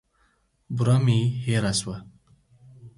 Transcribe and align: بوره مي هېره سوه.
بوره 0.75 0.97
مي 1.05 1.19
هېره 1.43 1.73
سوه. 1.79 1.97